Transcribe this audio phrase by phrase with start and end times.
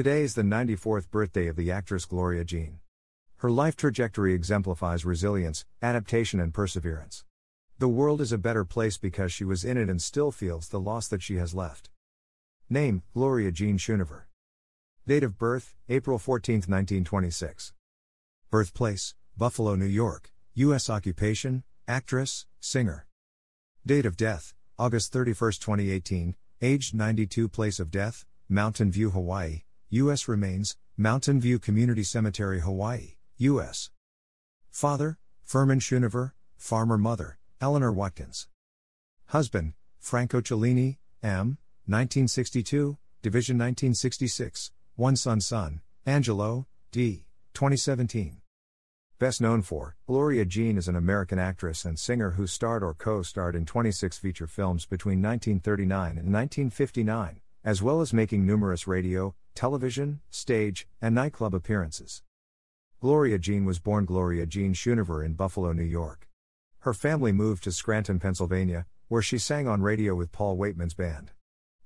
[0.00, 2.78] Today is the 94th birthday of the actress Gloria Jean.
[3.36, 7.26] Her life trajectory exemplifies resilience, adaptation, and perseverance.
[7.78, 10.80] The world is a better place because she was in it and still feels the
[10.80, 11.90] loss that she has left.
[12.70, 14.22] Name Gloria Jean Schoonover.
[15.06, 17.74] Date of birth April 14, 1926.
[18.50, 20.32] Birthplace Buffalo, New York.
[20.54, 20.88] U.S.
[20.88, 23.06] Occupation Actress, Singer.
[23.84, 26.36] Date of death August 31, 2018.
[26.62, 27.50] Aged 92.
[27.50, 29.64] Place of death Mountain View, Hawaii.
[29.92, 30.28] U.S.
[30.28, 33.90] remains, Mountain View Community Cemetery, Hawaii, U.S.
[34.70, 38.46] Father, Furman Schoonover, farmer mother, Eleanor Watkins.
[39.26, 48.42] Husband, Franco Cellini, M., 1962, Division 1966, one son son, Angelo, D., 2017.
[49.18, 53.22] Best known for, Gloria Jean is an American actress and singer who starred or co
[53.22, 59.34] starred in 26 feature films between 1939 and 1959, as well as making numerous radio,
[59.60, 62.22] television, stage, and nightclub appearances.
[62.98, 66.26] Gloria Jean was born Gloria Jean Schoonover in Buffalo, New York.
[66.78, 71.32] Her family moved to Scranton, Pennsylvania, where she sang on radio with Paul Whiteman's band.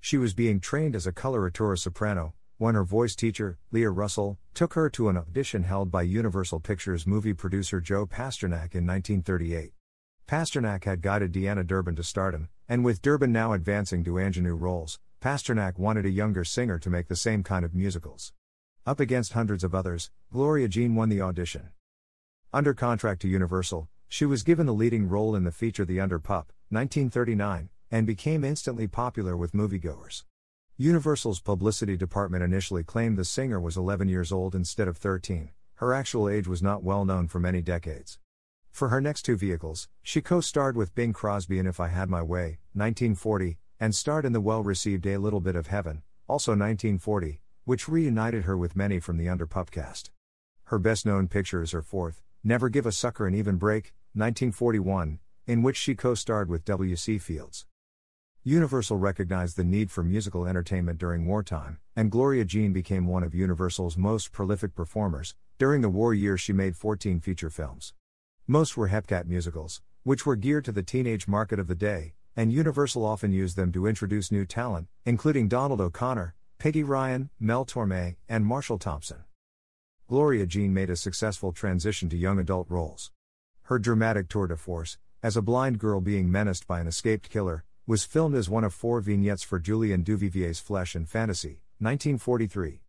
[0.00, 4.74] She was being trained as a coloratura soprano when her voice teacher, Leah Russell, took
[4.74, 9.72] her to an audition held by Universal Pictures movie producer Joe Pasternak in 1938.
[10.28, 15.00] Pasternak had guided Deanna Durbin to stardom, and with Durbin now advancing to ingenue roles,
[15.22, 18.32] Pasternak wanted a younger singer to make the same kind of musicals.
[18.84, 21.68] Up against hundreds of others, Gloria Jean won the audition.
[22.52, 26.18] Under contract to Universal, she was given the leading role in the feature The Under
[26.18, 30.24] Pup, 1939, and became instantly popular with moviegoers.
[30.76, 35.50] Universal's publicity department initially claimed the singer was 11 years old instead of 13.
[35.76, 38.18] Her actual age was not well known for many decades.
[38.72, 42.10] For her next two vehicles, she co starred with Bing Crosby in If I Had
[42.10, 46.52] My Way, 1940, and starred in the well received A Little Bit of Heaven, also
[46.52, 50.12] 1940, which reunited her with many from the Under Pup cast.
[50.66, 55.18] Her best known picture is her fourth, Never Give a Sucker an Even Break, 1941,
[55.48, 57.18] in which she co starred with W.C.
[57.18, 57.66] Fields.
[58.44, 63.34] Universal recognized the need for musical entertainment during wartime, and Gloria Jean became one of
[63.34, 65.34] Universal's most prolific performers.
[65.58, 67.94] During the war years, she made 14 feature films.
[68.46, 72.52] Most were Hepcat musicals, which were geared to the teenage market of the day, and
[72.52, 78.16] Universal often used them to introduce new talent, including Donald O'Connor, Peggy Ryan, Mel Torme,
[78.28, 79.24] and Marshall Thompson.
[80.08, 83.10] Gloria Jean made a successful transition to young adult roles.
[83.62, 87.64] Her dramatic tour de force, as a blind girl being menaced by an escaped killer,
[87.86, 92.82] was filmed as one of four vignettes for Julien Duvivier's Flesh and Fantasy, 1943.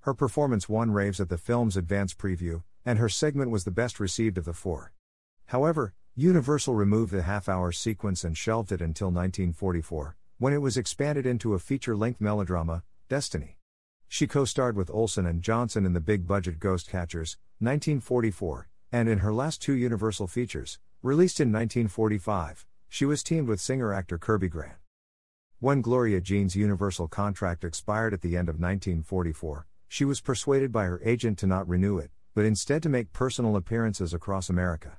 [0.00, 4.00] Her performance won raves at the film's advance preview, and her segment was the best
[4.00, 4.92] received of the four.
[5.46, 10.76] However, Universal removed the half hour sequence and shelved it until 1944, when it was
[10.76, 13.56] expanded into a feature length melodrama, Destiny.
[14.08, 19.08] She co starred with Olson and Johnson in the big budget Ghost Catchers, 1944, and
[19.08, 24.18] in her last two Universal features, released in 1945, she was teamed with singer actor
[24.18, 24.78] Kirby Grant.
[25.60, 30.82] When Gloria Jean's Universal contract expired at the end of 1944, she was persuaded by
[30.86, 34.98] her agent to not renew it, but instead to make personal appearances across America.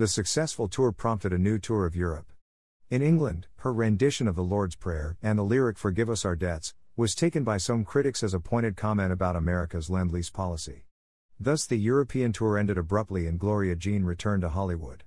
[0.00, 2.32] The successful tour prompted a new tour of Europe.
[2.88, 6.72] In England, her rendition of the Lord's Prayer and the lyric Forgive us our debts
[6.96, 10.86] was taken by some critics as a pointed comment about America's lend lease policy.
[11.38, 15.04] Thus, the European tour ended abruptly and Gloria Jean returned to Hollywood.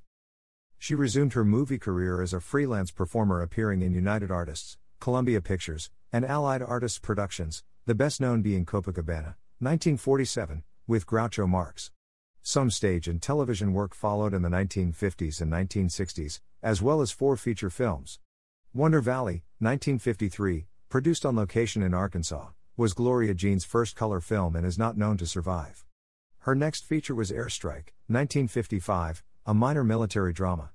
[0.77, 5.89] She resumed her movie career as a freelance performer appearing in United Artists, Columbia Pictures,
[6.11, 11.89] and Allied Artists Productions, the best known being Copacabana, 1947, with Groucho Marx.
[12.45, 17.37] Some stage and television work followed in the 1950s and 1960s, as well as four
[17.37, 18.19] feature films.
[18.73, 24.65] Wonder Valley, 1953, produced on location in Arkansas, was Gloria Jean's first color film and
[24.65, 25.85] is not known to survive.
[26.39, 30.71] Her next feature was Airstrike, 1955, a minor military drama.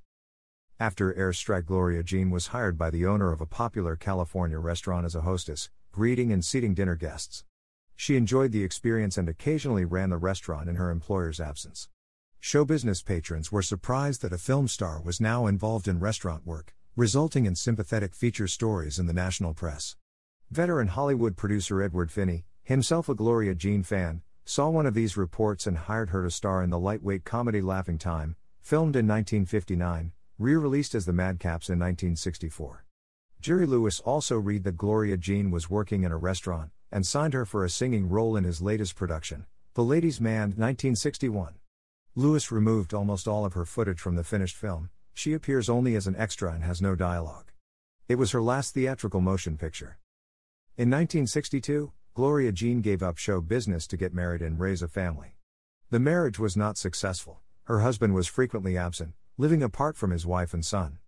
[0.80, 5.14] After Airstrike, Gloria Jean was hired by the owner of a popular California restaurant as
[5.14, 7.44] a hostess, greeting and seating dinner guests.
[8.00, 11.88] She enjoyed the experience and occasionally ran the restaurant in her employer's absence.
[12.38, 16.76] Show business patrons were surprised that a film star was now involved in restaurant work,
[16.94, 19.96] resulting in sympathetic feature stories in the national press.
[20.48, 25.66] Veteran Hollywood producer Edward Finney, himself a Gloria Jean fan, saw one of these reports
[25.66, 30.54] and hired her to star in the lightweight comedy Laughing Time, filmed in 1959, re
[30.54, 32.84] released as The Madcaps in 1964.
[33.40, 37.44] Jerry Lewis also read that Gloria Jean was working in a restaurant, and signed her
[37.44, 41.54] for a singing role in his latest production, The Ladies' Man 1961.
[42.16, 46.08] Lewis removed almost all of her footage from the finished film, she appears only as
[46.08, 47.52] an extra and has no dialogue.
[48.08, 49.98] It was her last theatrical motion picture.
[50.76, 55.36] In 1962, Gloria Jean gave up show business to get married and raise a family.
[55.90, 60.52] The marriage was not successful, her husband was frequently absent, living apart from his wife
[60.52, 60.98] and son.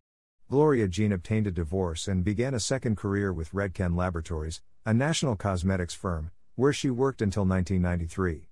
[0.50, 5.36] Gloria Jean obtained a divorce and began a second career with Redken Laboratories, a national
[5.36, 8.48] cosmetics firm, where she worked until 1993.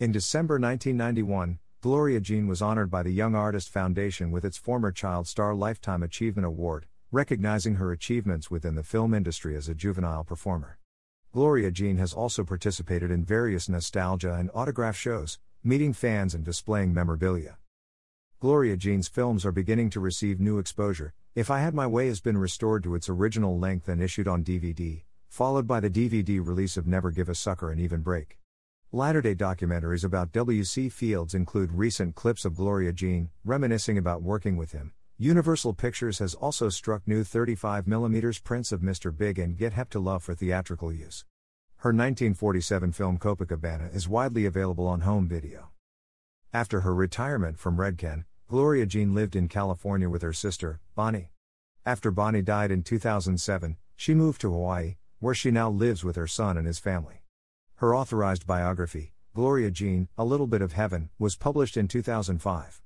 [0.00, 4.90] In December 1991, Gloria Jean was honored by the Young Artist Foundation with its former
[4.90, 10.24] Child Star Lifetime Achievement Award, recognizing her achievements within the film industry as a juvenile
[10.24, 10.80] performer.
[11.30, 16.92] Gloria Jean has also participated in various nostalgia and autograph shows, meeting fans and displaying
[16.92, 17.58] memorabilia.
[18.42, 21.14] Gloria Jean's films are beginning to receive new exposure.
[21.36, 24.42] If I Had My Way has been restored to its original length and issued on
[24.42, 28.40] DVD, followed by the DVD release of Never Give a Sucker an Even Break.
[28.90, 30.88] Latter day documentaries about W.C.
[30.88, 34.92] Fields include recent clips of Gloria Jean, reminiscing about working with him.
[35.18, 39.16] Universal Pictures has also struck new 35mm prints of Mr.
[39.16, 41.24] Big and Get Hep to Love for theatrical use.
[41.76, 45.68] Her 1947 film Copacabana is widely available on home video.
[46.52, 51.30] After her retirement from Redken, Gloria Jean lived in California with her sister, Bonnie.
[51.86, 56.26] After Bonnie died in 2007, she moved to Hawaii, where she now lives with her
[56.26, 57.22] son and his family.
[57.76, 62.82] Her authorized biography, Gloria Jean, A Little Bit of Heaven, was published in 2005.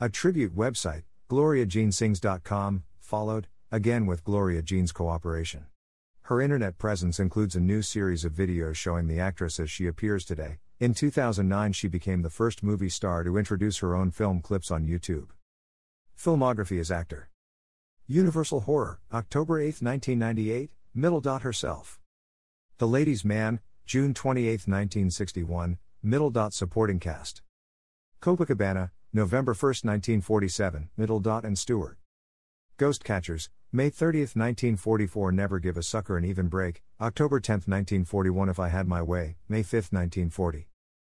[0.00, 5.66] A tribute website, GloriaJeanSings.com, followed, again with Gloria Jean's cooperation.
[6.22, 10.24] Her internet presence includes a new series of videos showing the actress as she appears
[10.24, 10.58] today.
[10.80, 14.88] In 2009, she became the first movie star to introduce her own film clips on
[14.88, 15.28] YouTube.
[16.18, 17.30] Filmography as actor
[18.08, 22.00] Universal Horror, October 8, 1998, Middle dot herself.
[22.78, 27.42] The Ladies' Man, June 28, 1961, Middle dot supporting cast.
[28.20, 31.98] Copacabana, November 1, 1947, Middle dot and Stewart.
[32.78, 38.48] Ghost Catchers, May 30, 1944 Never Give a Sucker an Even Break, October 10, 1941
[38.48, 40.68] If I Had My Way, May 5, 1940.